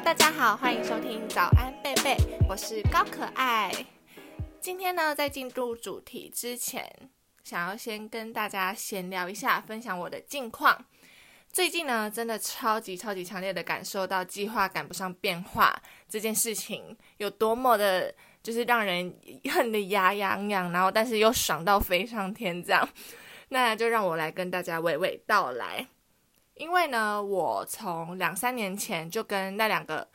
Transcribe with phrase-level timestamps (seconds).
[0.00, 2.16] 大家好，欢迎收听早安贝贝，
[2.48, 3.70] 我是高可爱。
[4.58, 6.90] 今天呢，在进入主题之前，
[7.44, 10.86] 想要先跟大家闲聊一下，分享我的近况。
[11.52, 18.12] 最近呢，真的超级超级强烈的感受到计划赶不上变化这件事情有多么的，
[18.42, 19.14] 就是让人
[19.52, 22.88] 恨得牙痒痒，然后但是又爽到飞上天这样。
[23.50, 25.86] 那就让我来跟大家娓娓道来。
[26.54, 30.06] 因为呢，我从两三年前就跟那两个，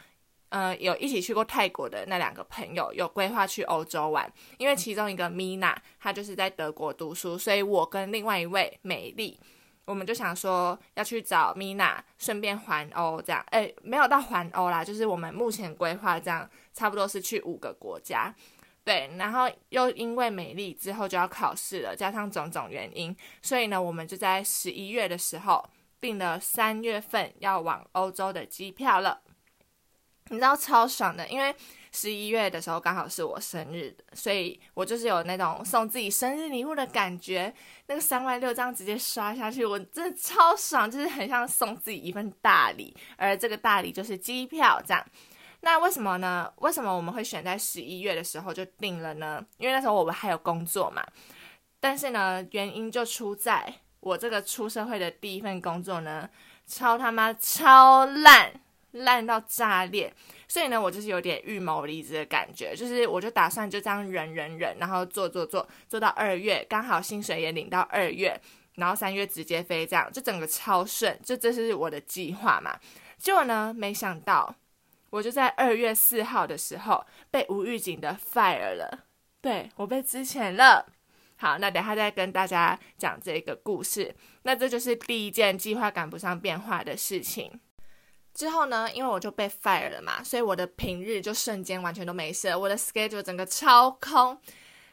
[0.50, 4.32] 呃，有一起去过泰国的那两个朋友有规划去欧洲玩。
[4.58, 9.40] 因为其中一个米娜，她就是在德国读书，所以我跟另外一位美丽。
[9.86, 13.42] 我们就想说要去找米娜，顺便环欧这样。
[13.52, 18.36] 哎，没有到环欧啦，就是我们目前规划这样，差不多是去五个国家。
[18.84, 25.64] 对，然后又因为美丽之后就要考试了，加上种种原因，所以呢，我们就在十一月的时候
[26.00, 29.22] 订了三月份要往欧洲的机票了。
[30.30, 31.56] 你知道超爽的，因为。
[31.94, 37.52] 十一月的时候刚好是我生日，所以我就是有那种送自己生日礼物的感觉。
[37.88, 42.96] 那个三万六这样直接刷下去，我真的超爽，就是很像送自己一份大礼。
[43.16, 45.04] 而这个大礼就是机票，这样。
[45.62, 46.54] 那为什么呢？
[46.58, 49.44] 为什么我们会选在十一月的时候就定了呢？
[49.58, 51.04] 因为那时候我们还有工作嘛。
[51.80, 56.30] 但是呢，原因就出在我这个出社会的第一份工作呢，
[56.66, 58.52] 超他妈超烂，
[58.92, 60.14] 烂到炸裂。
[60.48, 68.40] 所以呢，我就是有点预谋离职的感觉，就是我就打算就这样忍忍忍，然后做做做做到二月，刚好薪水也领到二月，
[68.76, 72.80] 然后三月直接飞，这样就整个超顺，就这是我的计划嘛。
[73.18, 74.56] 结果呢，没想到
[75.10, 79.06] 我就在二月四号的时候被无预警的 fire 了，
[79.42, 80.86] 对我被之前了。
[81.38, 84.14] 好，那等下再跟大家讲这个故事。
[84.44, 87.60] 那这就是第一件计划赶不上变化的事情。
[88.34, 94.40] 之后呢，因为我就被 fire 了嘛，所以我的平日就瞬间完全都没事，我的 schedule 整个超空。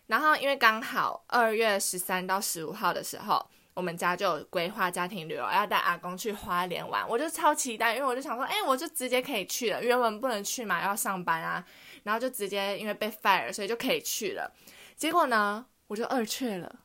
[0.06, 11.64] 然后因为刚好二月十三到十五号的时候，我们家就有规划家庭旅游，要带阿公去花莲玩，我就超期待，因为我就想说，哎，我就直接可以去了，原本不能去嘛，要上班啊，
[12.02, 14.52] 然后就直接因为被 fire，所以就可以去了。
[14.94, 16.80] 结果呢，我就二去了。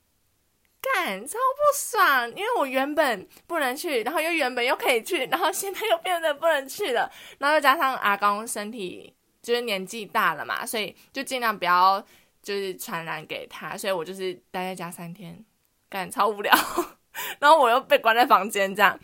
[0.81, 12.01] 干超不爽，因为我原本不能去，然后又原本又可以去，然后现在又变得不能去了，然后又加上阿公身体就是年纪大了嘛，所以就尽量不要
[12.41, 15.43] 就是传染给他，所以我就是待在家三天，
[15.89, 16.53] 干超无聊，
[17.39, 18.97] 然后我又被关在房间这样，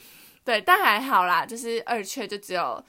[0.46, 2.82] 对，但还好啦，就是二确就只有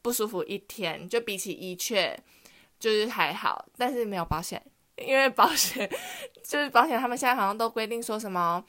[0.00, 2.18] 不舒服一天，就比起一确
[2.78, 4.62] 就是还好，但是没有保险。
[5.00, 5.88] 因为保险
[6.44, 8.64] 就是保险，他们现在好像都规定说什么，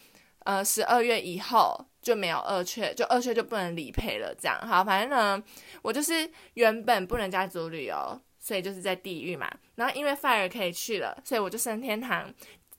[0.46, 4.34] 呃，十二月以后就没有二缺，就二缺就不能理赔了。
[4.40, 5.44] 这样好，反正呢，
[5.81, 9.52] 我就是原本不能家族旅游，所以就是在地狱嘛。
[9.75, 12.34] 然后因为 fire 可以去了，所以我就升天堂。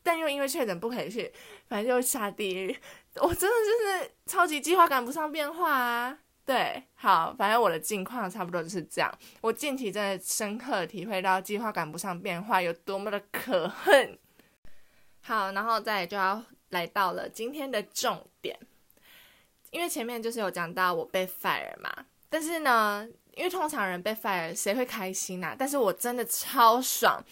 [0.05, 1.33] 但又因为确诊不可以去，
[1.69, 2.77] 反正就下地狱。
[3.17, 6.19] 我真的就是超级计划赶不上变化啊。
[6.45, 9.09] 对，好，反正我的近况差不多就是这样。
[9.41, 14.19] 我近期真的深刻体会到计划赶不上变化有多么的可恨。
[15.21, 18.59] 好，然后再就要来到了今天的重点，
[19.71, 21.89] 因为前面就是有讲到我被 fire 嘛，
[22.29, 25.55] 但是呢，因为通常人被 fire 谁会开心呐？
[25.57, 27.23] 但是我真的超爽。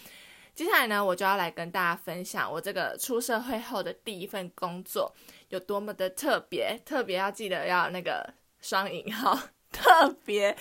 [0.55, 5.13] 接下来呢，我就要来跟大家分享我这个出社会后的第一份工作
[5.49, 8.33] 有多么的特别，特别要记得要那个。
[8.61, 9.37] 双引号
[9.71, 10.51] 特别，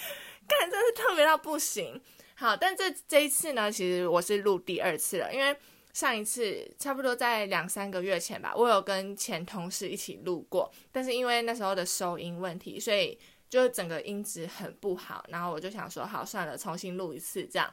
[0.49, 2.01] 干真是特别到不行。
[2.35, 5.55] 好，但这这一次呢，其实我是录第二次了，因为
[5.93, 13.19] 上一次差不多在两三个月前吧，我有跟前同事一起录过，但是因为那时候的收音问题，所以
[13.51, 15.23] 就整个音质很不好。
[15.29, 17.71] 然后我就想说，好算了，重新录一次这样。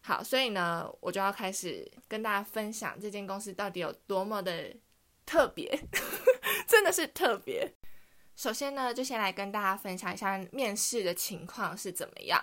[0.00, 4.74] 好，所以呢，我就要开始跟大家分享这间公司到底有多么的
[5.26, 5.78] 特别，
[6.66, 7.74] 真的是特别。
[8.38, 12.40] 首先呢，就先来跟大家分享一下面试的情况是怎么样。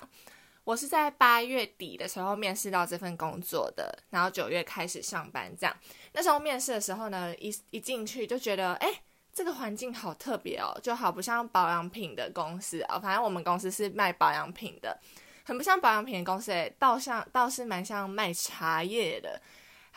[0.65, 5.49] 我是在八月底的时候面试到这份工作的，然后九月开始上班。
[5.57, 5.73] 这样，
[6.11, 12.99] 那时候面试的时候呢，一一进去就觉得，哎，这个环境好特别哦，就好不像保养品的公司哦。
[12.99, 14.99] 反正我们公司是卖保养品的，
[15.45, 19.41] 很不像保养品的公司，哎，倒像倒是蛮像卖茶叶的。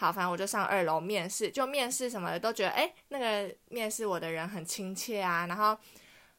[0.01, 5.45] 好，反正我就上二楼面试，就面试什么的都觉得，哎，那个面试我的人很亲切啊。
[5.49, 5.77] 然后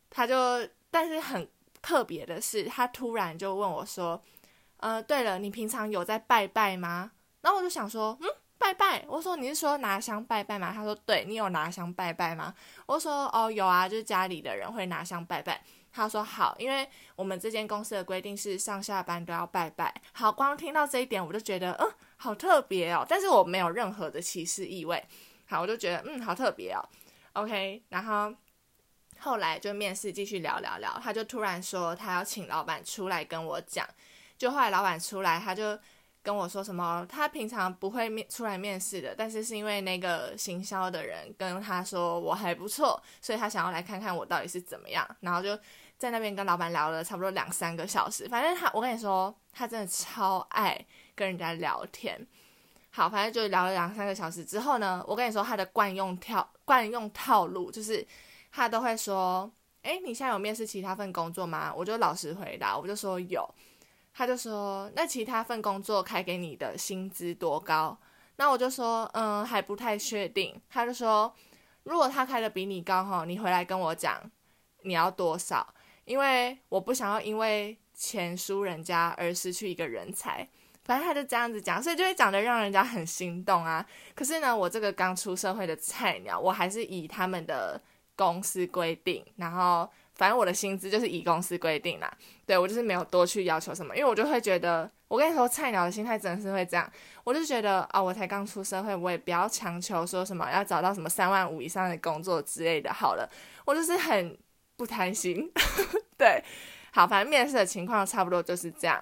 [0.09, 1.45] 他就，但是很
[1.81, 4.23] 特别的是，他突然就问我说，
[4.77, 7.11] 呃，对了，你平常有在拜拜吗？
[7.41, 9.03] 然后我就想说，嗯，拜拜。
[9.09, 10.71] 我说你是说拿香拜拜吗？
[10.73, 12.53] 他说，对，你有拿香拜拜吗？
[12.85, 15.61] 我说，哦，有啊，就是家里的人会拿香拜拜。
[15.91, 19.93] 他说好，因为我们这间公司的规定是上下班都要拜拜。
[20.13, 23.05] 好，光听到这一点我就觉得，嗯，好特别哦。
[23.07, 25.03] 但是我没有任何的歧视意味。
[25.47, 26.83] 好，我就觉得，嗯，好特别哦。
[27.33, 28.33] OK，然后
[29.19, 33.87] 后来就面试继续聊聊聊，他就突然说他要请老板出来跟我讲。
[34.37, 35.77] 就后来老板出来，他就
[36.21, 45.07] 跟我说什么，他平常不会面出来面试的，但是是因为那个行销的人跟他说我还不错，所以他想要来看看我到底是怎么样。
[45.21, 45.57] 然后就
[45.97, 48.27] 在那边跟老板聊了差不多两三个小时。
[48.27, 50.85] 反正他，我跟你说，他真的超爱
[51.15, 52.27] 跟人家聊天。
[52.91, 58.05] 好，反正就聊了两三个小时之后呢，我跟你说他的惯用跳惯用套路就是
[58.51, 59.49] 他都会说
[59.83, 63.47] ：“哎，你现在有面试其他份工作吗？”我就老实回答，我就说有。
[64.13, 67.97] 他就说：“那其他份工作开给你的薪资多高？”
[68.37, 71.33] 那我就说：“嗯，还不太确定。”他就说
[71.83, 74.21] ：“如果他开的比你高哈，你回来跟我讲
[74.83, 75.73] 你要多少，
[76.05, 80.47] 因为我不想要因为钱输人家而失去一个人才。”
[80.85, 83.85] 反正他就这样子讲，所以就会讲的让人家很心动啊。
[84.15, 87.79] 可是呢，我这个刚出社会的菜鸟，我还是以他们的
[88.15, 89.87] 公司规定，然后
[90.19, 92.13] 反正我的薪资就是以公司规定啦。
[92.45, 96.91] 对我就是没有多去要求什么，因为我就会觉得，我跟你说，菜鸟的心态真的是会这样。
[97.23, 102.91] 我就觉得啊，我才刚出社会，我也不要强求说什么要找到什么三万五以上的工作之类的。
[102.91, 103.29] 好了，
[103.63, 104.37] 我就是很
[104.75, 105.49] 不贪心。
[106.17, 106.43] 对，
[106.91, 109.01] 好，反正面试的情况差不多就是这样。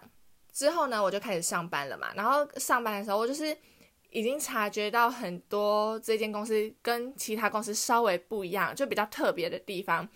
[0.53, 2.09] 之后呢，我就开始上班了嘛。
[2.15, 3.57] 然后上班的时候，我就是
[4.11, 10.07] 已经察觉到很多这间公司跟其他公司稍微不一样，就比较特别的地方。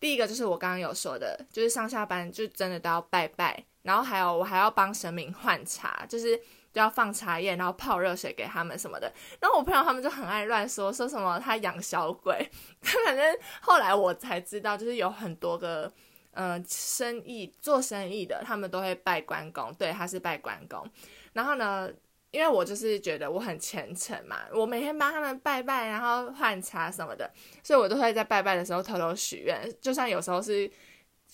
[0.00, 3.64] 第一个就是我刚刚有说的，就是上下班就真的都要拜拜。
[3.82, 6.36] 然后还有我还要帮神明换茶，就是
[6.72, 9.12] 都要放茶叶，然后泡热水给他们什么的。
[9.40, 12.50] 然后我朋友他们就很爱乱说，说什么他养小鬼。
[12.80, 15.92] 反正后来我才知道，就是有很多个。
[16.32, 20.88] 嗯，生意做生意的，他们都会拜关公，对，他是拜关公。
[21.32, 21.90] 然后呢，
[22.30, 27.30] 因为我就是觉得我很虔诚嘛，我每天帮他们拜拜，然后换茶什么的，
[27.62, 29.72] 所以我都会在拜拜的时候偷偷许愿。
[29.80, 30.70] 就算有时候是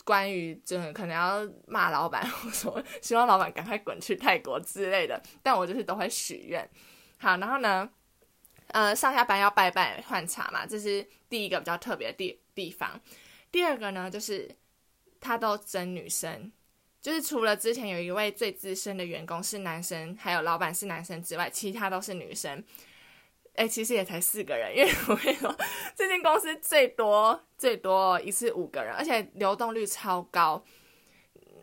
[0.05, 6.69] 关于真的可能要骂老板，或说希望老板赶快滚去泰国之类的，但我就是都会许愿。
[7.19, 7.89] 好，然后呢，
[8.69, 13.01] 呃，上下班要拜拜换茶嘛，这是第一个比较特别的地地方。
[13.51, 14.49] 第二个呢，就是。
[15.27, 16.53] 他都争女生，
[17.05, 22.65] 就是除了之前有一位最资深的员工是男生，还有老板是男生之外，其他都是女生。
[23.57, 25.55] 哎，其实也才四个人，因为我跟你说，
[25.95, 30.65] 这间公司最多最多一次五个人，而且流动率超高。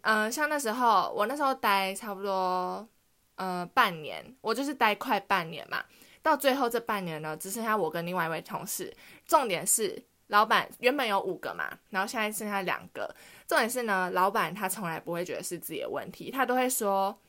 [0.01, 2.87] 嗯，像那时候我那时候待差不多
[3.33, 5.83] 呃半年，我就是待快半年嘛，
[6.21, 8.95] 到最后这半年呢，只剩下我跟另外一位同事。
[9.25, 10.05] 重点是。
[10.27, 13.13] 老板原本有五个嘛，然后现在剩下两个。
[13.51, 17.19] 重点是呢，老板他从来不会觉得是自己的问题，他都会说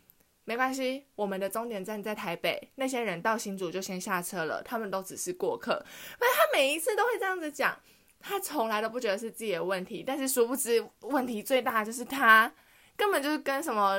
[0.44, 5.84] 没关系，我们的终点站在台北，那些人到新竹就先下车了，他们都只是过客。
[6.20, 7.76] 那他每一次都会这样子讲，
[8.20, 12.52] 他从来都不觉得是自己的问题，但是殊不知问题最大就是他
[12.96, 13.98] 根本就是跟什么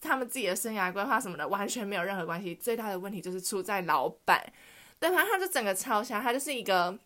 [0.00, 4.44] 他们自己的生涯规划什么的完全没有任何关系，最大的问题就是出在老板。
[4.98, 6.98] 对，反正他就整个超瞎，他就是一个。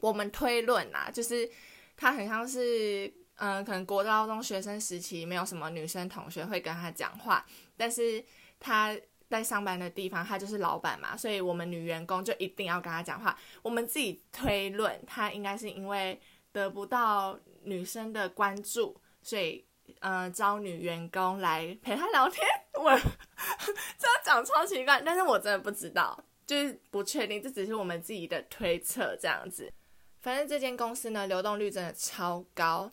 [0.00, 1.48] 我们推论啊，就是
[1.96, 7.44] 他很像是，嗯，可能国高中学生时期没有什么女生同学会跟他讲话，
[7.76, 8.24] 但是
[8.60, 8.96] 他
[9.28, 13.36] 在上班的地方，他就是老板嘛，所以我们女员工就一定要跟他讲话。
[13.62, 16.20] 我们自己推论，他应该是因为
[16.52, 19.64] 得不到女生的关注，所以，
[20.00, 22.46] 嗯，招女员工来陪他聊天。
[22.74, 22.90] 我
[23.98, 29.72] 这样讲超奇怪，但是我真的不知道，就是不确定，这只是我们自己的推测，这样子。
[30.20, 32.92] 反正这间公司呢，流动率真的超高。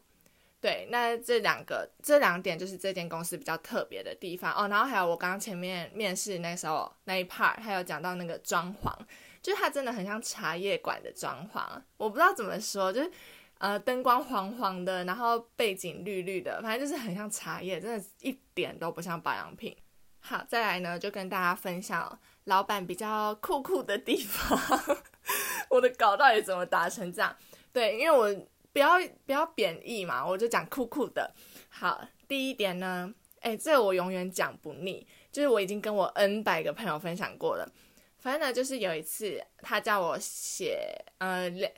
[0.61, 4.67] 对，那这两个这两点就是这间公司比较特别的地方哦。
[4.67, 8.93] 然后还有我刚刚前面面试那时候那一 part，还有讲到那个装潢，
[9.41, 11.63] 就是它真的很像茶叶馆的装潢。
[11.97, 13.11] 我不知道怎么说，就是
[13.57, 19.75] 呃灯光黄黄的，然后背景绿绿的，反正就是很像茶叶，真的一点都不像保养品。
[20.19, 24.99] 好，再来呢，就跟大家分享老板比较酷酷的地方。
[25.69, 27.35] 我的稿到底怎么打成这样？
[27.73, 31.33] 对，因为我不要不要贬义嘛，我就讲酷酷的。
[31.69, 37.71] 好，第一点呢，哎，这我永远讲不腻，就是我已经跟我 N 百个朋友分享过了。
[38.19, 41.73] 反正呢，就是有一次他叫我写呃列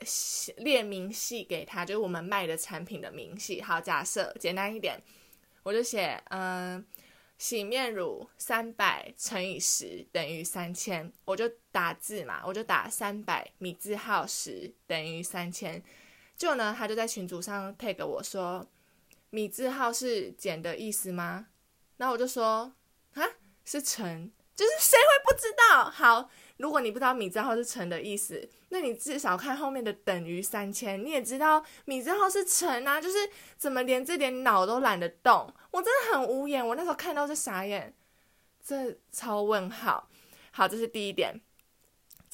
[0.58, 3.60] 列明细给他，就是我们卖的产品的明细。
[3.62, 5.02] 好，假设简单一点，
[5.62, 6.84] 我就写嗯。
[7.36, 15.82] 洗面乳三百乘以十等于三千，我就打字嘛，我就打三百米字号十等于三千。
[16.36, 18.66] 就呢，他就在群组上 tag 我说，
[19.30, 21.46] 米字号是简的意思吗？
[21.96, 22.72] 然后我就说
[23.14, 23.22] 啊，
[23.64, 25.84] 是陈，就是谁会不知道？
[25.84, 33.16] 好，如果你不知道米字号是陈的意思，那你至少看后面的等于三千，你也知道米字号是陈啊，就是
[33.56, 35.52] 怎么连这点脑都懒得动？
[35.70, 37.94] 我真的很无言，我那时候看到是傻眼，
[38.62, 40.08] 这超问号。
[40.50, 41.40] 好，这是第一点。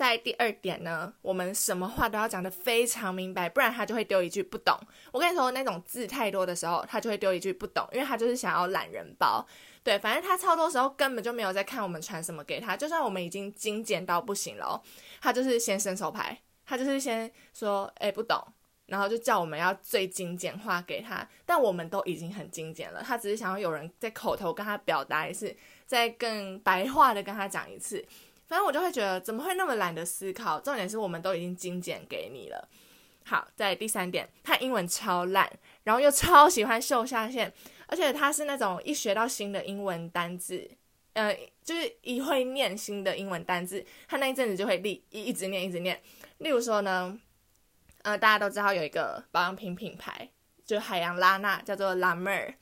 [0.00, 4.74] 在第二点呢，我们什么话都要讲得非常明白，不然他就会丢一句不懂。
[5.12, 9.46] 我跟你说，那种字太多的时候，他就会丢一句不懂，因为他就是想要懒人包。
[9.82, 14.82] 对，反正他超多时候根本就没有在看我们传什么给他，就算我们已经精简到不行了，
[15.20, 18.42] 他就是先伸手牌，他就是先说哎不懂，
[18.86, 21.28] 然后就叫我们要最精简化给他。
[21.44, 25.54] 但我们都已经很精简了，他只是想要有人在口头跟他表达一次，
[25.84, 28.02] 再更白话的跟他讲一次。
[28.50, 30.58] 反正我就会觉得，怎么会那么懒得思考？
[30.58, 32.68] 重点是我们都已经精简给你了。
[33.24, 35.48] 好，在第三点，他英文超烂，
[35.84, 37.52] 然后又超喜欢秀下限，
[37.86, 40.68] 而且他是那种一学到新的英文单字，
[41.12, 46.02] 呃，就是一会念新的英文单字，他那一阵子就会立一一直念一直念。
[46.38, 47.16] 例如说呢，
[48.02, 50.28] 呃，大家都知道有一个保养品品牌，
[50.66, 52.54] 就海洋拉娜，叫做 La Mer。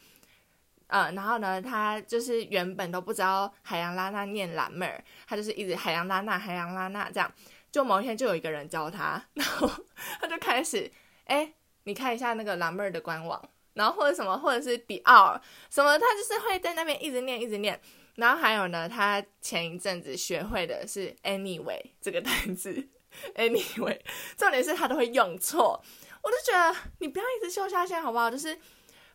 [0.89, 7.33] 呃，然后呢，他就是原本都不知道海洋拉娜念蓝妹儿，他就是一直海洋拉娜、海洋拉娜这样。
[7.71, 9.71] 就某一天就有一个人教他，然后
[10.19, 10.91] 他就开始，
[11.27, 11.53] 哎，
[11.85, 17.79] 你看一下那个蓝妹儿的官网，然后或者什么，或者是迪奥什么，他就是会在那边一直念、一直念。
[18.15, 22.89] 然后还有呢，他前一阵子学会的是 anyway 这个单词
[23.35, 24.01] ，anyway，
[24.39, 25.79] 重点是他都会用错，
[26.23, 28.31] 我就觉得你不要一直秀下限好不好？
[28.31, 28.59] 就是。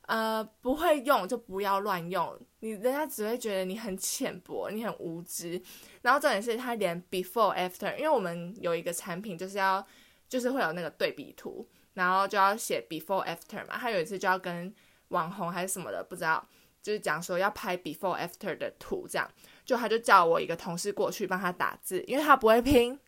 [0.05, 5.61] 呃，不会用就不要乱用，你人家只会觉得你很浅薄，你很无知。
[6.01, 9.85] 然后重点是他连 before after，因为我们有一个产品就是要
[10.27, 13.77] 就是会有那个对比图，然后就要写 before after 嘛。
[13.77, 14.75] 他有一次就要跟
[15.07, 16.45] 网红还是什么的，不知道，
[16.81, 19.31] 就是讲说要拍 before after 的图，这样
[19.63, 22.99] 就他就叫我一个同事过去帮他打字，因为他不会拼。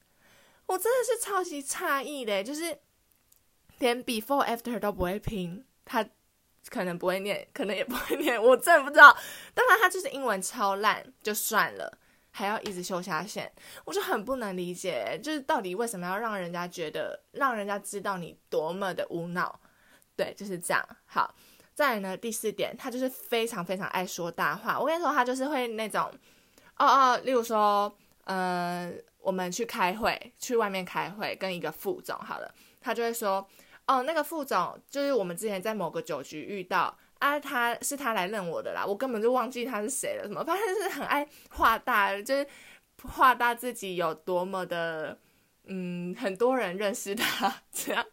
[0.67, 2.79] 我真的是超级诧异的，就是
[3.79, 6.07] 连 before after 都不会拼，他。
[6.69, 9.15] 可能不会念，可能也不会念， 我真的不知道。
[9.53, 11.97] 当然，他就是英文超烂，就算了，
[12.31, 13.51] 还要一直修下线，
[13.85, 19.59] 我就很不能理解，就是到底为什么要让人家觉得，让人家知道你多么的无脑？
[20.15, 20.83] 对，就是这样。
[21.05, 21.33] 好，
[21.73, 24.79] 再来呢，第四点，他就是非常非常爱说大话。
[24.79, 26.11] 我跟你说，他就是会那种，
[26.77, 33.47] 哦哦，例如说，呃，我们去开会，去外面开会，跟一个副总好了，他就会说。
[33.87, 40.23] 哦，那个副总就是我们之前在某个酒局遇到啊，他是他来认我的啦，我根本就忘记他是谁了。
[40.23, 40.43] 什么？
[40.43, 42.47] 反正是很爱画大，就是
[43.03, 45.15] 画大自己有多么的，
[45.65, 48.03] 嗯，很多人认识他，这样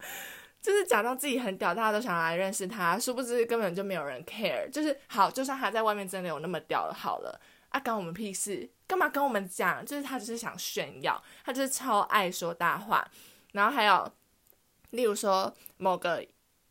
[0.61, 4.69] 就是假装自己很屌，大家都想来认识他，殊不知根本就没有人 care。
[4.71, 8.71] 就是好，就算他在外面真的有那么屌了，好了啊，关我们屁事？
[8.87, 9.83] 干嘛跟我们讲？
[9.87, 13.09] 就是他只是想炫耀，他就是超爱说大话，
[13.53, 14.13] 然后还有。
[14.93, 16.25] 例如说，某个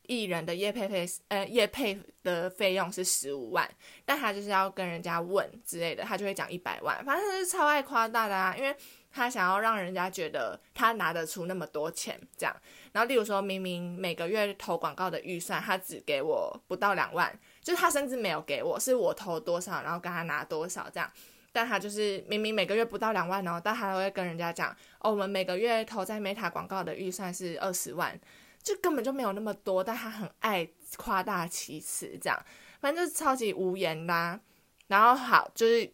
[0.08, 3.70] 艺人的叶配费，呃，叶配的费用是十五万，
[4.04, 8.76] 但他就是要跟人家问之类的，他就会讲一百万，反正他是超爱夸大的啊，因为
[9.12, 12.56] 他想要让人家觉得他拿得出那么多钱，这样。
[12.92, 21.10] 然后，例如说明明每个月投广告的预算，他只给我不到两万，就是他甚至没有给我，是我投多少，然后跟他拿多少这样。
[21.52, 28.20] 但他就是明明每个月不到两万哦，但他会跟人家讲哦，我们每个月投在 Meta 广告的预算是二十万，
[28.64, 30.68] 就根本就没有那么多，但他很爱
[30.98, 32.46] 夸大其词，这样
[32.80, 34.40] 反正就是超级无言啦。
[34.88, 35.92] 然后好，就是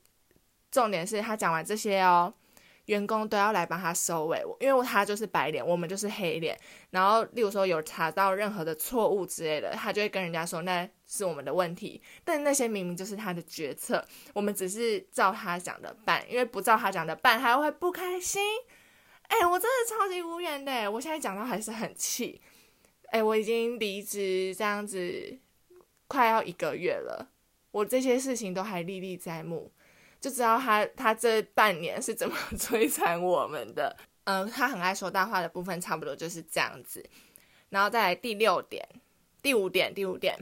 [0.72, 2.34] 重点是他讲完这些哦。
[2.88, 6.58] 员工都要来帮他收尾，因为他就是白脸，我们就是黑脸。
[6.90, 12.02] 然后，例如说有查到任何的错误之类的，他就会跟人家说那是我们的问题。
[12.24, 14.04] 但那些明明就是他的决策，
[14.34, 18.42] 我们只是照他讲的办，因为不照他讲的办，他会不开心。
[19.24, 22.42] 哎，我真的超级无言的，我现在讲到还是很气。
[23.10, 25.38] 哎，我已经离职这样子
[26.08, 27.30] 快要一个月了，
[27.72, 29.74] 我这些事情都还历历在目。
[30.20, 33.96] 就知道他他这半年是怎么摧残我们的。
[34.30, 37.02] 嗯，他很爱说大话的部分差不多就是这样子。
[37.70, 38.86] 然后再来第六点、
[39.42, 40.38] 第五点、第五点，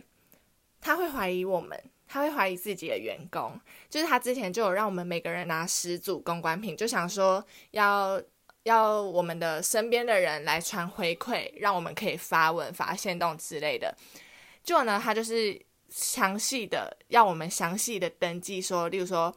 [0.82, 3.60] 他会怀疑我们，他会怀疑自己的员工。
[3.88, 8.20] 就是他之前就有让我们每个人拿十组公关品，就想说要
[8.63, 13.96] 要我们的身边的人来传回馈，让我们可以发文、发现动之类的。
[14.63, 19.32] 结果呢，他就是详细的要我们详细的登记，说，例如说。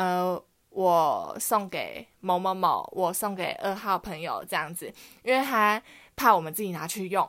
[0.00, 4.90] 呃，我送给某某某，我送给二号朋友这样子，
[5.22, 5.82] 因为他
[6.16, 7.28] 怕我们自己拿去用，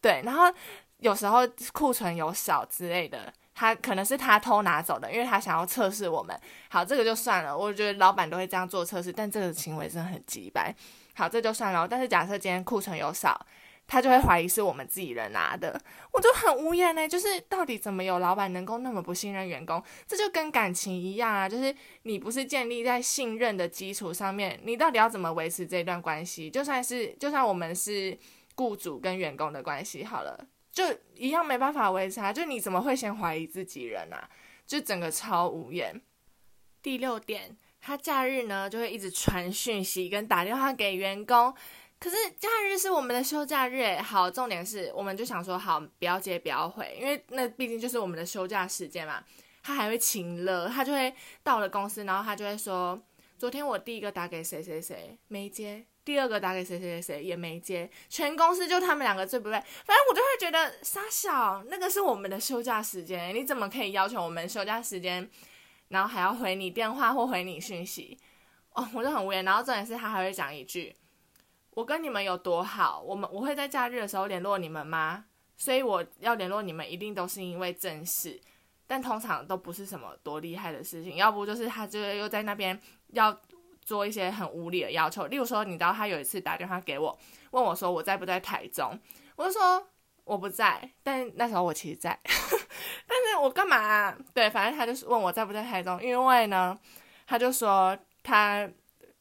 [0.00, 0.20] 对。
[0.24, 0.52] 然后
[0.98, 6.36] 有时候库存有少之类的，他可能是他偷拿走的，因为他想要测试我们。
[6.70, 10.74] 好，这个就算了，我觉得老板都会这样做测试，但这个行为真的很鸡掰。
[11.14, 11.86] 好，这就算了。
[11.86, 13.46] 但是假设今天库存有少。
[13.86, 15.78] 他就会怀疑是我们自己人拿的，
[16.12, 17.06] 我就很无言呢。
[17.06, 19.82] 就是到底怎么有老板能够那么不信任员工？
[20.06, 21.74] 这就跟感情一样啊，就是
[22.04, 26.48] 你不是建立在信任的基础上面，你到底要怎么维持这段关系？
[26.48, 28.16] 就算是就算我们是
[28.54, 30.84] 雇主跟员工的关系好了，就
[31.14, 32.32] 一样没办法维持啊。
[32.32, 34.26] 就你怎么会先怀疑自己人啊？
[34.66, 36.00] 就整个超无言。
[36.80, 41.54] 第六点，他假日呢就会一直传讯息跟打电话给员工。
[42.02, 49.22] 可是假日是我们的休假日，好，重点是我们就想说，好，不要接，不要回，因为那毕竟就是我们的休假时间嘛。
[49.62, 53.00] 他还会请了，他就会到了公司，然后他就会说，
[53.38, 59.52] 昨天我第一个打给谁谁谁没接，第二个打给谁谁谁也没接，全公司就他们两个最不对。
[59.52, 65.30] 反正我就会觉得傻小，那个是我们的休假时间，你怎么可以要求我们休假时间，
[65.90, 68.18] 然后还要回你电话或回你讯息？
[68.72, 69.44] 哦，我就很无言。
[69.44, 70.92] 然后重点是他还会讲一句。
[71.74, 73.00] 我跟你们有多好？
[73.00, 75.24] 我们我会在假日的时候联络你们吗？
[75.56, 78.38] 所以我要联络你们，一定都是因为正事，
[78.86, 81.16] 但通常都不是什么多厉害的事情。
[81.16, 83.34] 要不就是他就又在那边要
[83.80, 85.26] 做一些很无理的要求。
[85.28, 87.18] 例如说，你知道他有一次打电话给我，
[87.52, 88.98] 问我说我在不在台中，
[89.36, 89.86] 我就说
[90.24, 92.18] 我不在，但那时候我其实在，
[93.06, 94.14] 但是我干嘛？
[94.34, 96.78] 对，反正他就是问我在不在台中，因为呢，
[97.26, 98.68] 他就说他。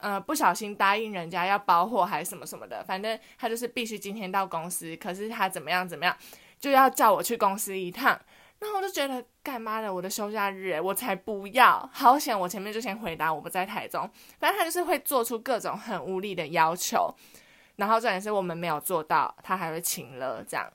[0.02, 4.96] 呃，不小心答应人家要包货还是什么什么的，反正他就是必须今天到公司。
[4.98, 6.16] 可是他怎么样怎么样，
[6.60, 8.20] 就要叫我去公司一趟。
[8.60, 11.90] 那我就觉得干妈的，我的休假日，我才不要！
[11.92, 14.08] 好险，我前面就先回答我不在台中。
[14.40, 17.12] 反正他就是会做出各种很无理的要求，
[17.78, 20.72] 然后重点是我们没有做到，他还会请了这样，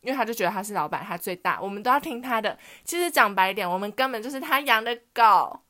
[0.00, 2.58] 因为他就觉得他是老板，他最大，我们都要听他的。
[2.82, 5.60] 其实讲白点，我们根本就是他养的狗。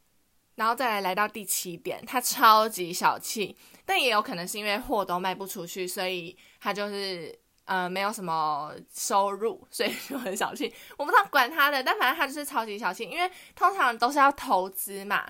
[0.58, 7.32] 然后再来来到第七点，他超级小气，但也有可能是因为货都卖不出去，所以他就是
[7.64, 10.74] 呃没有什么收入， 所以就很小气。
[10.96, 15.24] 我不知道管他的，但反正他就是超级小气，因为通常都是要投资嘛，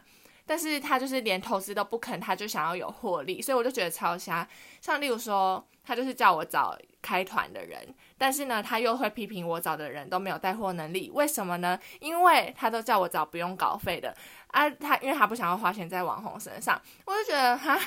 [0.46, 4.48] 但是他就是连投资都不肯，他就想要有获利，所以我就觉得超瞎。
[4.80, 11.78] 像例如说，他就是叫我找开团的人，但是呢，他又会批评我找的人都没有带货能力，为什么呢？
[12.00, 14.16] 因为他都叫我找不用稿费的。
[14.48, 17.78] 啊，他因为他不想要花钱在网红身上，我就觉得哈，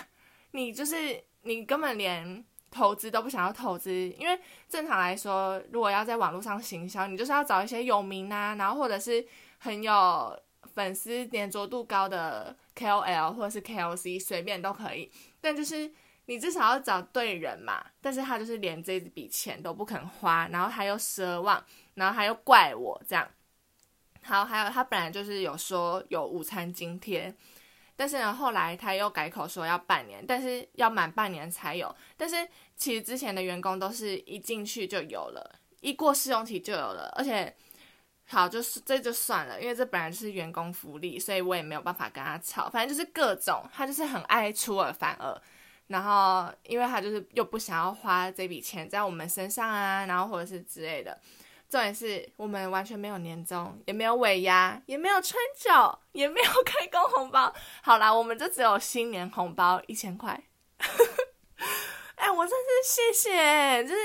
[0.52, 9.26] 你就是你根本连投资都不想要投资，因为正常来说，如果要在网络上行销，你就是要找一些有名啊，然后或者是
[9.58, 10.40] 很有
[10.74, 15.92] 粉丝粘着度高的 KOL 或者是 KOC，随便都可以，但就是
[16.28, 17.84] 你至少要找对人嘛。
[18.00, 21.62] 但是他就是连这笔钱都不肯花，然后他又奢望，
[21.96, 23.28] 然后他又怪我这样。
[24.24, 27.34] 好，还有他本来就是有说有午餐津贴，
[27.96, 31.94] 但是呢，后来他又改口说要半年，但是要满半年才有。
[32.16, 37.12] 但是其实之前的员工都是一进去就有了，一过试用期就有了。
[37.16, 37.54] 而且，
[38.28, 42.70] 好，就是这就算了，因为这本来就是员工福利，所以我也没有办法跟他吵。
[42.70, 45.42] 反正就是各种，他就是很爱出尔反尔。
[45.88, 51.20] 然后，因为他就是又不想要花这笔钱在我们身上啊，然后或者是之类的。
[51.72, 57.54] 重点是我们完全没有年终，也没有尾牙，也没有春酒，也没有开工红包。
[57.82, 60.38] 好啦，我们就只有新年红包一千块。
[62.16, 64.02] 哎，我真是谢谢，就是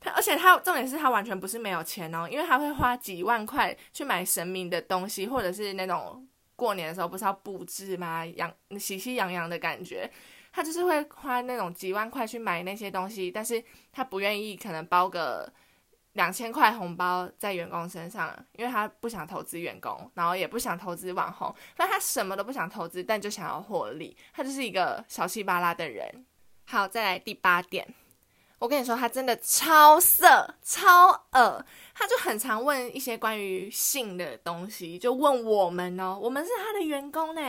[0.00, 8.24] 他，而且他重点是他完全不是没有钱哦，因为他会花几万块去买神明的东西，或者是那种过年的时候不是要布置吗？
[8.24, 10.10] 洋喜气洋洋的感觉，
[10.50, 13.62] 他就是会花那种几万块去买那些东西，但是
[13.92, 15.52] 他不愿意可能包个。
[16.14, 26.24] 两千块红包在员工身上，因为他不想投资员工，然后也不想投资网红，但他什么都不想投资，但就想要获利，他就是一个小气巴拉的人。
[26.66, 27.86] 好，再来第八点，
[28.58, 37.42] 我跟你说，他真的超色、超恶，他就很常问一些关于性的东西，就问我们哦，我们是他的员工呢，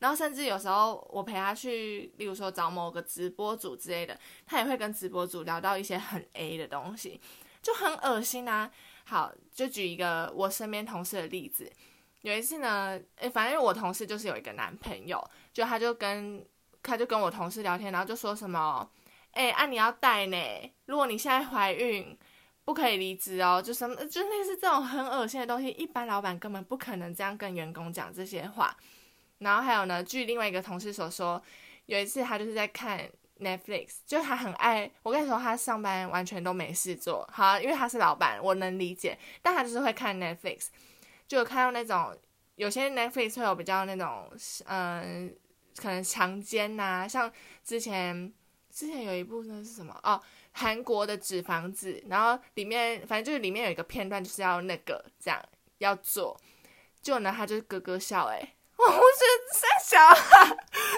[0.00, 7.20] 然后甚至有时候我陪他去，例如说找某个直播主之类的，他也会跟直播主聊到一些很 A 的东西。
[7.62, 8.68] 就很恶心啊！
[9.04, 11.70] 好，就举一个我身边同事的例子。
[12.22, 15.22] 有一次呢，诶，反正我同事就是有一个男朋友，
[15.52, 16.44] 就他就跟
[16.82, 18.90] 他就跟我同事聊天，然后就说什么，
[19.32, 20.36] 诶，啊你要带呢，
[20.86, 22.18] 如果你现在怀孕，
[22.64, 28.76] 不可以离职哦，就什么，就类似这种很恶心的东西，一般老板根本不可能这样跟员工讲这些话。
[29.38, 31.42] 然后还有呢，据另外一个同事所说，
[31.86, 33.08] 有一次他就是在看。
[33.42, 34.90] Netflix，就他很爱。
[35.02, 39.18] 我跟你说，他上班完全都没事做，好，因为他是老板，我能理解。
[39.42, 40.68] 但他就是会看 Netflix，
[41.26, 42.16] 就有看到那种
[42.54, 44.30] 有些 Netflix 会有比较那种，
[44.66, 45.34] 嗯，
[45.76, 47.30] 可能强奸呐，像
[47.64, 48.32] 之前
[48.70, 50.20] 之前有一部那是什么哦，
[50.52, 55.42] 韩国的纸房子，然后里面反正就是里面有一个片段就是要那个这样
[55.78, 56.38] 要做，
[57.00, 58.54] 就呢他就咯咯笑，哎。
[58.84, 60.14] 我是三小，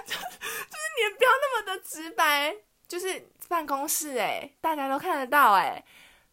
[0.07, 2.55] 就就是你不要那么的直白，
[2.89, 5.85] 就是办公室哎，大家都看得到哎，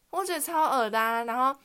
[0.09, 1.59] 我觉得超恶的，啊然后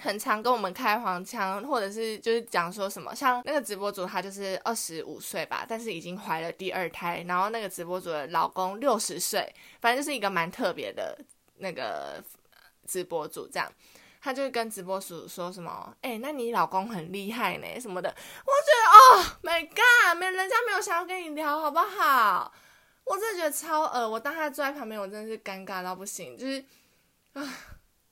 [0.00, 11.18] 很常跟我们开黄腔，或者是就是讲说什么，像那个直播主他就是二十五岁吧，但是已经怀了第二胎，然后那个直播主的老公六十岁，反正就是一个蛮特别的
[11.56, 12.22] 那个
[12.86, 13.72] 直播主这样。
[14.20, 18.08] 他就跟直播主说什么，哎，那你老公很厉害呢，什么的。
[18.44, 22.52] 我觉得哦，My God，没人家没有想要跟你聊，好不好？
[23.04, 24.08] 我真的觉得超恶。
[24.08, 26.62] 我当他坐在旁边，我真的是尴尬到不行，就是
[27.32, 27.42] 啊，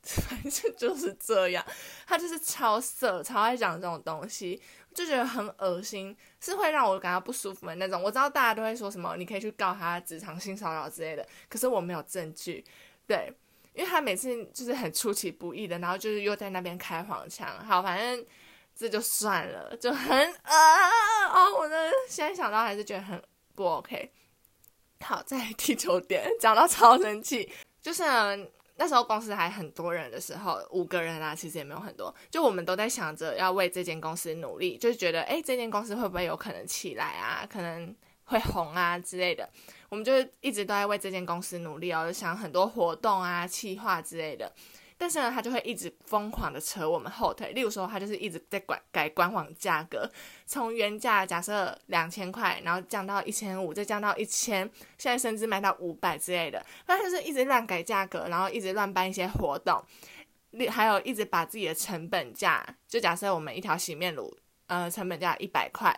[0.02, 1.64] 反正就是这样。
[2.06, 4.62] 他就是超色，超爱讲这种东西，
[4.94, 8.02] 就觉得很恶心，是会让我感到不舒服的那种。
[8.02, 12.64] 我知道大家都会说什么，你可以去告他职场性骚扰之类的，可是我没有证据，
[13.06, 13.32] 对。
[13.76, 17.46] 因为他每次就是很出其不意的，然后就是又在那边开黄腔。
[17.62, 18.26] 好，反正
[18.74, 23.22] 这就算了，就很啊哦，我的现在想到还是觉得很
[23.54, 24.10] 不 OK。
[25.00, 28.02] 好，在第九点讲到超生气，就是
[28.76, 37.46] 那时候公司还很多人的时候，五个人啊，其实也没有很多，就我们都在想着要为这间公司努力，就是觉得哎，这间公司会不会有可能起来啊？
[37.46, 37.94] 可能。
[38.26, 39.48] 会红啊之类的，
[39.88, 44.52] 我们就一直都在为这间公司努力哦，就想很多活动啊、企划之类的。
[44.98, 47.52] 但是呢，他就会一直疯狂的扯我们后腿。
[47.52, 50.10] 例如说，他就是一直在管改官网价格，
[50.46, 56.64] 从原价假设两千块，然后降到一千五，再降到一千，现在甚至卖到五百之类的。
[56.86, 59.84] 他就是一直乱改价格，然后一直乱办一些活动，
[60.70, 64.34] 还有一直把自己的成本价，就假设我们一条洗面乳，
[64.66, 65.94] 呃，成本价一百块。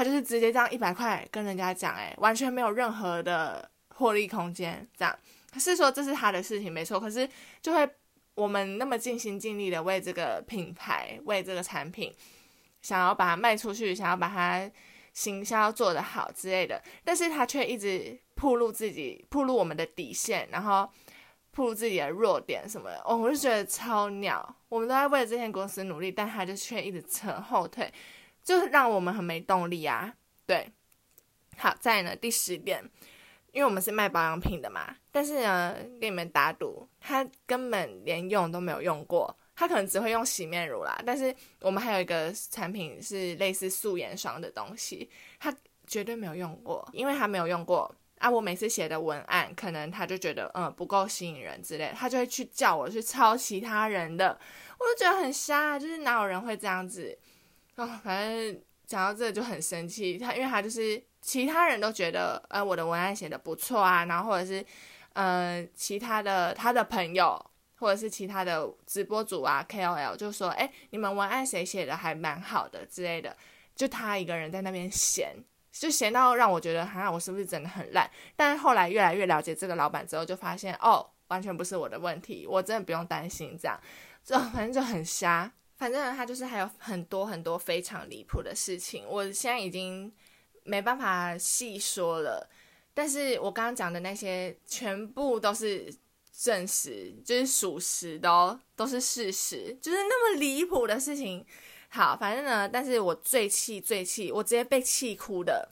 [0.00, 5.14] 他就是直接这样一百块跟人家讲，哎，完全没有任何的获利空间，这样。
[5.58, 7.28] 是说这是他的事情没错，可是
[7.60, 7.86] 就会
[8.34, 12.10] 我们那么尽心尽力的为这个品牌、为这个产品，
[12.80, 14.70] 想要把它卖出去，想要把它
[15.12, 20.90] 行销做得好之类的，但是他却一直铺露自己、铺露我们的底线，然后
[21.50, 27.92] 铺露自己的弱点什么的，哦，我就觉得超鸟，我们都在为了这间公司努力，但他就却一直扯后腿。
[28.42, 30.14] 就是让我们很没动力啊，
[30.46, 30.70] 对。
[31.56, 32.82] 好在呢，第十点，
[33.52, 40.98] 因为我们是卖保养品的嘛，但是呢，给你们打赌，他根本连用都没有用过，他可能只会用洗面乳啦。
[41.04, 45.54] 但是我们还有一个产品是类似素颜霜的东西，他
[45.86, 48.30] 绝对没有用过，因为他没有用过啊。
[48.30, 54.40] 我每次写的文案，可能他就觉得嗯不够吸引人之类，他就会去叫我去抄其他人的，
[54.78, 57.18] 我就觉得很瞎，就是哪有人会这样子。
[57.76, 64.64] 哦，反正讲到这就很生气，他因为他就是其他人都觉得，呃，我的文案写的不错啊，然后或者是，
[65.14, 67.38] 呃，其他的他的朋友
[67.76, 73.34] 或者是其他的直播主啊 KOL 就说，哎，你们文案谁写的还蛮好的之类的，
[73.74, 75.34] 就他一个人在那边闲，
[75.72, 78.10] 就闲到让我觉得，哈，我是不是真的很烂？
[78.36, 83.80] 但是后来越来越了解这个老板之后，就发现，哦，完全不是我的问题，我真的不用担心这样，
[84.22, 85.50] 就反正就很瞎。
[85.80, 90.12] 反正他就是还有很多很多非常离谱的事情，我现在已经
[90.62, 92.46] 没办法细说了。
[92.92, 95.90] 但是我刚刚讲的那些全部都是
[96.38, 101.46] 证实，就是属实的哦，都是事实，就是那么离谱的事情。
[101.88, 105.66] 好，反正呢，但是我最气最气，我直接被气哭的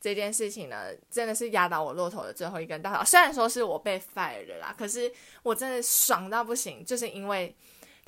[0.00, 3.04] 这件事情呢，真的是压倒我骆驼的最后一根稻草。
[3.04, 7.52] 虽然说是我被 fire 啦，可是我真的爽到不行，就是因为。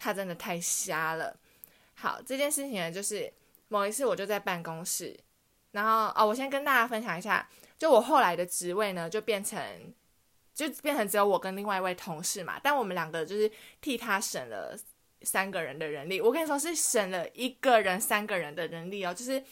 [0.00, 1.36] 他真的太瞎了。
[1.94, 3.30] 好，这件事情呢，就是
[3.68, 5.14] 某一次我就在办公室，
[5.72, 9.60] 然后哦，我先跟大家分享一下，就我后来的职位呢，就变成
[10.54, 14.74] 就变成只有我跟另外一位同事嘛，但我们两个就是替他省了
[15.20, 16.22] 三个人的人力。
[16.22, 19.44] 我跟你说是省了一个人三个人的人力哦，就是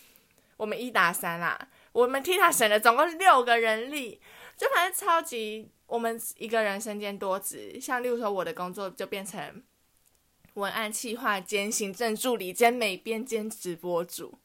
[0.57, 4.19] 我们一打三啦，我们替他省了总共六个人力，
[4.57, 9.63] 就反正超级我们一个人身兼多职，像例如说我的工作就变成。
[10.59, 14.39] 文案企划兼行政助理兼美编兼直播主，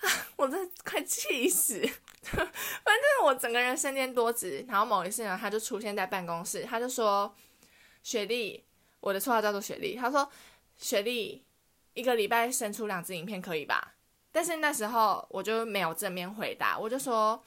[0.00, 1.80] 啊，我真快气死！
[2.24, 4.64] 反正我整个人身兼多职。
[4.68, 7.34] 然后某一次呢，他就出现在办公室，他就说
[8.02, 8.64] ：“雪莉，
[9.00, 10.28] 我的绰号叫做雪莉。”他说
[10.76, 11.44] ：“雪莉，
[11.92, 13.94] 一个礼拜生出两支影片可以吧？”
[14.32, 17.40] 但是那时候我就没有正面回答，我就说：“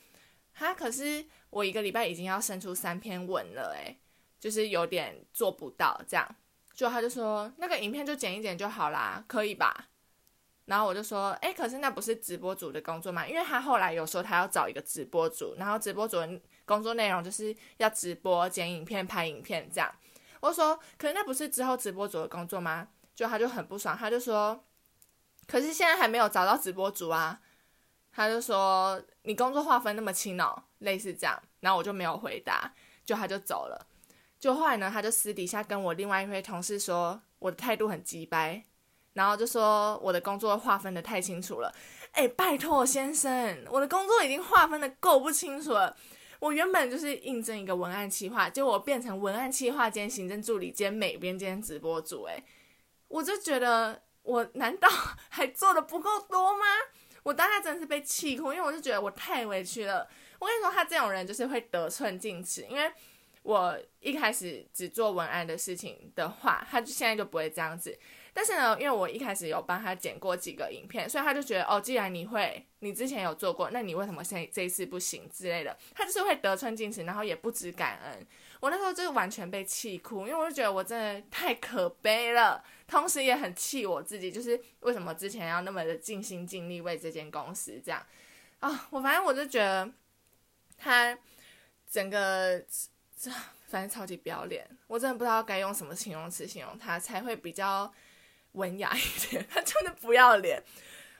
[0.55, 3.97] 哈，可是我一个礼拜已经要生出三篇文了，诶，
[4.39, 6.35] 就是有点做不到这样。
[6.77, 9.87] 就他就说那个影片就剪一剪就好啦，可以吧？
[10.65, 13.27] 然后我就说，哎，可是那不是直播组的工作吗？
[13.27, 19.91] 因为他后来有说他要找一个直播组，然后直播组的工作内容就是要直播、剪影片、拍影片这样。
[20.39, 22.87] 我说，可是那不是之后直播组的工作吗？
[23.15, 24.63] 就他就很不爽，他就说，
[25.47, 27.39] 可是现在还没有找到直播组啊。
[28.11, 31.41] 他就说，你工作划分那么清哦，类似这样。
[31.61, 32.71] 然后我就没有回答，
[33.03, 33.87] 就他就走了。
[34.39, 38.63] 就后来呢，他就私底下跟我另外一位同事说，我的态度很鸡掰。
[39.13, 41.73] 然后就说我的工作划分的太清楚了，
[42.11, 45.97] 哎，拜托先生，我的工作已经划分的够不清楚了。
[46.39, 52.43] 我原本就是应征一个文案企划，结果我变成文案企划兼行政助理兼美编兼直播主，哎，
[53.07, 54.87] 我就觉得我难道
[55.29, 56.65] 还做的不够多吗？
[57.23, 60.07] 我当下真的是被气哭，因为我就觉得我太委屈了。
[60.37, 62.91] 我跟你说，他这种人就是会得寸进尺，因为
[63.47, 67.97] 我一开始只做文案的事情的话，他就现在就不会这样子。
[68.33, 75.75] 但是呢，因为我一开始有帮他剪过几个影片，所以他就觉得哦，既然你会，你之前有做过，那你为什么现在这一次不行之类的？
[75.95, 78.27] 他就是会得寸进尺，然后也不知感恩。
[78.59, 88.05] 我那时候就是完全被气哭，因为我就觉得我真的太可悲了，同时也很气我自己，就是为什么之前要那么的尽心尽力为这间公司这样
[88.59, 88.87] 啊？
[88.89, 89.89] 我反正我就觉得
[90.77, 91.17] 他
[91.89, 92.61] 整个
[93.17, 93.31] 这
[93.67, 97.91] 反正超级不要脸，我真的不知道该用什么形容词形容他才会比较。
[98.53, 100.59] 文雅一点， 他真的不要脸。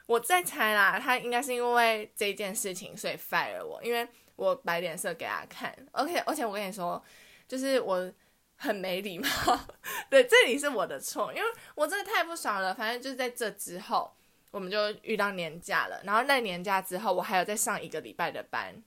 [0.08, 4.08] 我在猜啦，他应该是因为这件事情所以 fire 我，因为
[4.38, 5.72] 我摆脸色给他看。
[5.92, 7.04] OK，而且我跟你说，
[7.48, 8.12] 就是我
[8.56, 9.28] 很没礼貌。
[10.10, 12.74] 对，这里是我的错，因为我真的太不爽了。
[12.74, 14.12] 反正就是在这之后，
[14.50, 16.02] 我们就遇到年假了。
[16.06, 18.82] 然后那年假之后，我还有再上一个礼拜的班。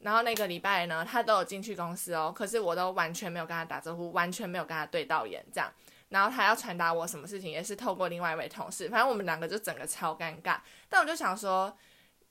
[0.00, 5.70] 然后那个礼拜呢，他都有进去公司哦，可是我都完全没有跟他打招呼，完全没有跟他对到眼，这样。
[6.08, 8.88] 然后他要传达我什么事情，也是透过另外一位同事。
[8.88, 10.58] 反正我们两个就整个超尴尬。
[10.88, 11.76] 但我就想说，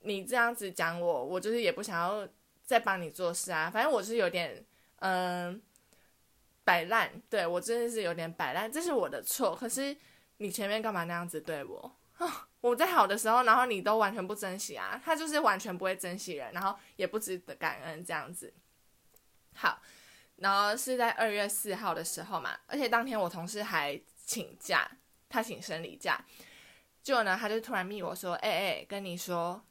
[0.00, 2.28] 你这样子讲我，我就是也不想要
[2.62, 3.70] 再帮你做事啊。
[3.70, 4.62] 反正我是有点
[4.96, 5.62] 嗯
[6.64, 9.56] 摆烂，对我真的是有点摆烂，这是我的错。
[9.56, 9.96] 可是
[10.38, 11.96] 你前面干嘛那样子对我？
[12.60, 15.00] 我在好的时候，然后你都完全不珍惜啊。
[15.04, 18.52] 他就是完全不会珍惜人，然后也不值得感恩这样子。
[19.54, 19.80] 好。
[20.36, 24.90] 然后是在二月四号的时候嘛，而且当天我同事还请假，
[25.28, 26.18] 他请生理假。
[27.02, 29.62] 结果呢，他就突然密我说：“哎哎，跟你说，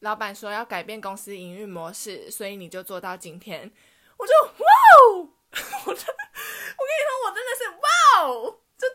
[0.00, 3.72] 老板说要改变公司营运模式，所以你就做到今天。”
[4.18, 4.66] 我就哇
[4.98, 5.30] 哦！
[5.86, 7.86] 我真我跟你说，我真的是哇
[8.24, 8.88] 哦，就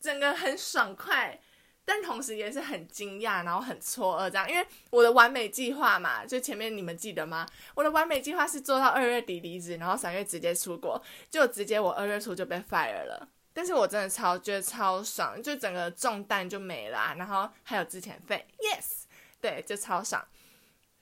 [0.00, 1.38] 整个很爽快。
[1.84, 7.46] 但同时也是很惊讶，然后很错愕这样，因为我的完美计划嘛，就前面你们记得吗？
[7.74, 13.28] 我的完美计划是做到二月底离职，然后三月直接出国，就直接我二月初就被 fire 了。
[13.52, 19.02] 但是我真的超觉得超爽，就整个重担就没了，然后还有之前费，yes，
[19.40, 20.24] 对，就超爽。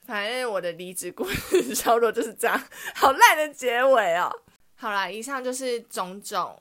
[0.06, 2.60] 反正我的离职故事 差不多就是这样，
[2.94, 4.34] 好烂的结尾哦。
[4.74, 6.58] 好啦，以上就是种种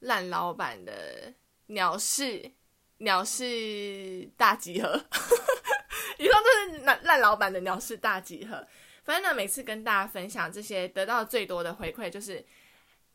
[0.00, 1.32] 烂老板的
[1.68, 2.52] 鸟事。
[2.98, 4.88] 鸟事大集合，
[6.18, 8.66] 以上就是烂烂老板的鸟事大集合。
[9.02, 12.44] 反正呢，每次跟大家分享这些，得到最多的回馈就是：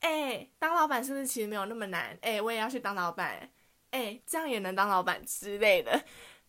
[0.01, 2.17] 哎，当老板是不是其实没有那么难？
[2.21, 3.49] 哎，我也要去当老板，
[3.91, 6.03] 哎，这样也能当老板之类的。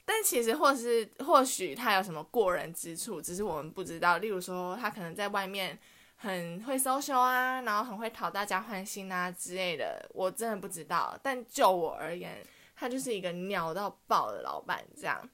[0.04, 4.18] 但其实，或是或许他有什么过人之处，只是我们不知道。
[4.18, 5.78] 例如说，他可能在外面
[6.16, 11.18] 很会 social 啊，然后很会讨大家欢心啊之类的，我真的不知道。
[11.22, 12.44] 但就我而言，
[12.80, 15.28] 他就是一个鸟到爆的老板，这样。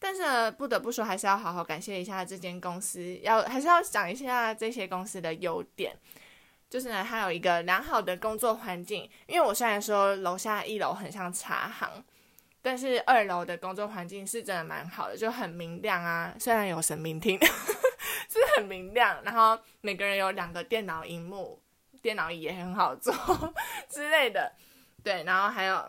[0.00, 5.96] 但是呢，不得不说，还是要好好感谢一下这间公司，要还是要讲一下这些公司的优点。
[6.68, 9.08] 就是呢，它有一个良好的工作环境。
[9.28, 12.02] 因为我虽然说楼下一楼很像茶行，
[12.60, 16.34] 但是二楼的工作环境是真的蛮好的，就很明亮啊。
[16.40, 17.38] 虽然有神明厅，
[18.28, 19.22] 是很明亮。
[19.22, 21.62] 然后每个人有两个电脑荧幕，
[22.02, 23.14] 电脑椅也很好坐
[23.88, 24.52] 之类的。
[25.04, 25.88] 对，然后还有。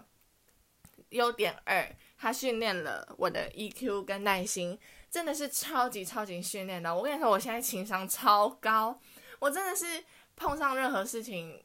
[1.13, 4.77] 优点二，他训练了我的 EQ 跟耐心，
[5.09, 6.93] 真的是超级超级训练的。
[6.93, 8.99] 我跟你说，我现在情商超高，
[9.39, 10.03] 我真的是
[10.35, 11.63] 碰上任何事情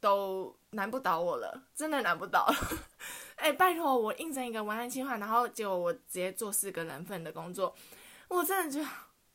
[0.00, 2.46] 都难不倒我了，真的难不倒。
[3.36, 7.74] 哎，拜托，我应征一个文案计划，然后结果我直接做四个人份的工作，
[8.28, 8.88] 我真的就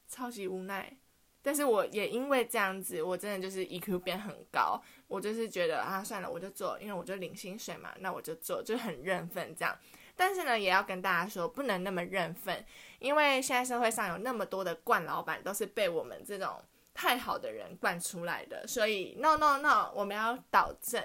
[0.08, 0.98] 超级无奈。
[1.44, 4.82] 但是我也因为这样子，我真的就是 EQ 变很高。
[5.08, 9.78] 我就是觉得啊，算了，我就做，因为我就领薪水嘛，那我就做，就很认份这样。
[10.16, 12.64] 但是呢，也要跟大家说，不能那么认份，
[13.00, 18.66] 因为现在社会上有那么多的惯老板，都是被我们这种太好的人惯出来的。
[18.68, 21.04] 所以，no no no，我们要导正，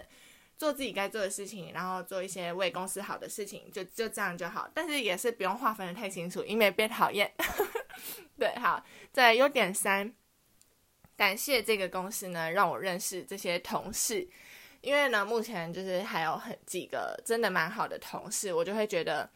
[0.57, 4.71] 做自己该做的事情，然后做一些为公司好的事情，就就这样就好。
[4.75, 7.33] 但是也是不用划分的太清楚，以免被讨厌。
[8.39, 10.15] 对，好，在优点三，
[11.17, 14.29] 感谢这个公司呢，让我认识这些同事。
[14.83, 19.29] 因为呢，目前就是还有很几个真的蛮好的同事，我就会觉得，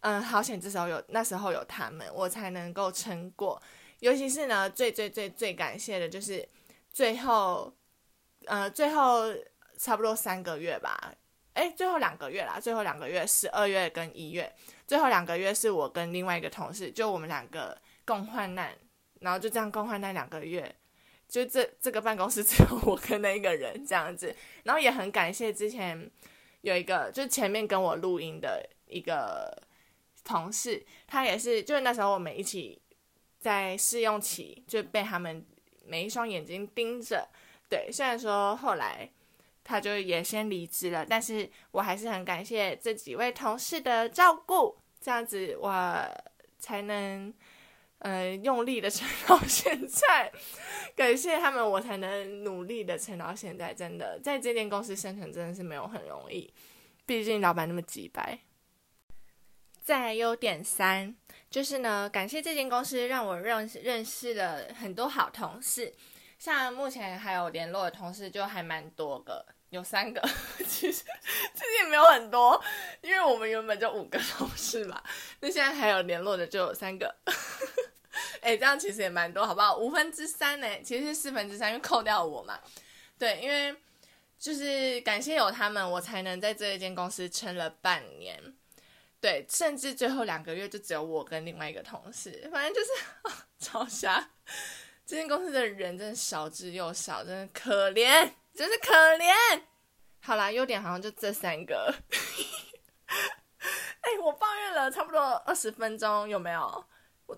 [0.00, 3.62] 嗯，好险，至少有那时候有他们，我才能够撑过。
[4.00, 6.48] 尤其是呢，最最最最感谢的就是
[6.90, 7.72] 最后，
[8.46, 9.32] 呃，最后
[9.78, 11.14] 差不多三个月吧，
[11.52, 14.52] 哎，最后两个月啦，最后两个月，十二月跟一月，
[14.88, 18.76] 最后两个月是我跟另外一个同事，就我们两个共患难，
[19.20, 20.74] 然后就这样共患难两个月。
[21.32, 26.10] 就这这个办公室只有我跟那一个人这样子，然后也很感谢之前
[26.60, 29.50] 有一个，就前面跟我录音的一个
[30.22, 32.78] 同事，他也是，就是那时候我们一起
[33.38, 35.42] 在试用期就被他们
[35.86, 37.26] 每一双眼睛盯着。
[37.66, 39.08] 对，虽然说后来
[39.64, 46.06] 他就也先离职了，但是我还是很感谢这几位同事的照顾，这样子我
[46.58, 47.32] 才能。
[48.02, 50.32] 呃，用力的撑到 现在，
[50.96, 53.72] 感谢他们，我才能努力的撑到现在。
[53.72, 56.52] 真的，在这间公司生存真的是没有很容易，
[57.06, 58.40] 毕竟老板那么急白。
[59.80, 61.14] 在优点三，
[61.48, 65.94] 就是呢，感谢这间公司让我认识认识了很多好同事，
[66.38, 70.20] 像目前还有联络的同事就还蛮多个，有三个，
[70.66, 71.04] 其实
[71.54, 72.60] 其实也没有很多，
[73.00, 75.02] 因为我们原本就五个同事嘛，
[75.40, 77.14] 那现在还有联络的就有三个。
[78.40, 79.76] 哎，这样其实也蛮多，好不好？
[79.76, 82.58] 五分之三呢，其实是四分之三，因为扣掉我嘛。
[83.18, 83.74] 对，因为
[84.38, 88.40] 就是感谢有他们，我才能在这一间公司撑了半年。
[89.20, 92.90] 对，甚至最后两个月就只有我跟另外一个同事，反正就是
[93.70, 94.30] 超瞎。
[95.06, 99.32] 这间公司的人真的少之又少，真的可怜，真是可怜。
[100.20, 101.94] 好啦，优点好像就这三个。
[104.02, 106.84] 哎，我抱怨了差不多二十分钟，有没有？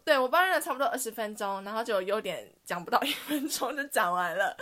[0.05, 4.57] 对我抱怨了差不多二十分钟，然后就有点讲不到一分钟就讲完了。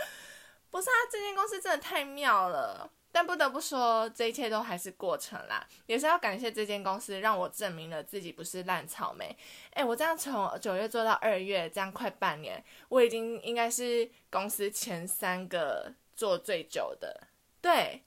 [0.71, 2.89] 不是啊，这间公司真的太妙了。
[3.11, 9.37] 但不得不说，这一切都还是过程啦，也是要感谢这间公司，让我证明了自己不是烂草莓。
[9.73, 17.27] 哎，我这样从九月做到二月，这样快半年，我已经应该是公司前三个做最久的。
[17.61, 18.01] 对，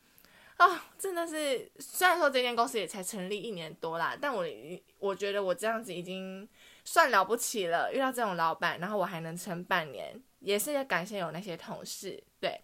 [0.57, 4.45] 啊，真的是，虽然说这间公司也才成立一年多啦，但我
[4.99, 6.49] 我觉得我这样子已经。
[6.87, 12.23] 算了不起了，遇到这种老板，然后我还能撑半年，也是要感谢有那些同事。
[12.41, 12.59] 对，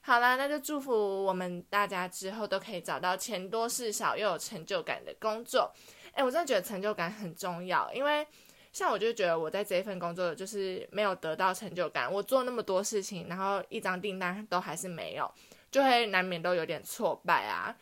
[0.00, 0.92] 好啦，那就祝福
[1.24, 5.70] 我们大家之后都可以找到钱多事少又有成就感的工作。
[6.14, 8.26] 哎，我真的觉得成就感很重要，因为
[8.72, 15.30] 像我就觉得我在这一份工作就是没有得到成就感，我做那么多事情，然后一张订单都还是没有，
[15.70, 17.76] 就会难免都有点挫败啊。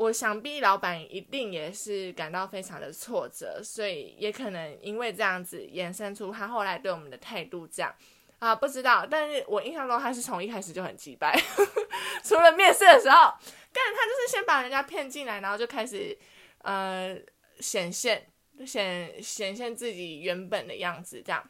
[0.00, 7.94] 我想必老板一定也是感到非常的挫折，所以也可能因为这样子衍生出他后来对我们的态度这样
[8.38, 9.06] 啊，不知道。
[9.10, 11.38] 但是我印象中他是从一开始就很击败，
[12.24, 13.30] 除了面试的时候，
[13.74, 16.16] 但他就是先把人家骗进来，然后就开始
[16.62, 17.14] 呃
[17.58, 18.26] 显现
[18.66, 21.46] 显显现自己原本的样子，这样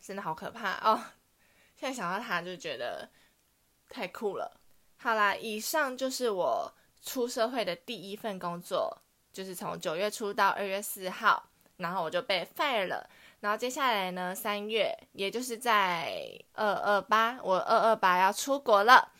[0.00, 1.00] 真的好可怕哦。
[1.76, 3.08] 现在想到他就觉得
[3.88, 4.60] 太酷了。
[4.96, 6.74] 好啦，以上就是我。
[7.02, 8.96] 出社会的第一份工作
[9.32, 11.42] 就是从九月初到二月四号，
[11.78, 13.08] 然后我就被 fire 了。
[13.40, 16.12] 然后接下来呢，三月，也就是在
[16.52, 19.10] 二二八，我二二八要出国了。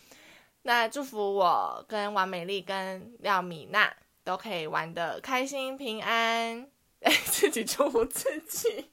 [0.63, 3.93] 那祝福我跟王美丽跟廖米娜
[4.23, 6.71] 都可以玩的开心平安，
[7.27, 8.92] 自己祝福自己。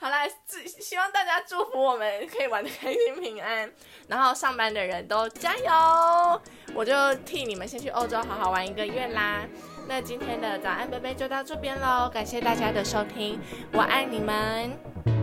[0.00, 3.70] 好了，希希望大家祝福我们可以玩的开心平安，
[4.08, 6.40] 然后上班的人都加油！
[6.74, 9.44] 我就替你们先去欧洲好好玩一个月啦。
[9.86, 13.38] 那今天的早安贝贝就到这边喽，感谢大家的收听，
[13.74, 15.19] 我爱你们。